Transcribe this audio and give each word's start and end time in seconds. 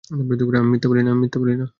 আমি 0.09 0.23
মিথ্যা 0.71 0.87
বলি 1.41 1.53
না। 1.59 1.65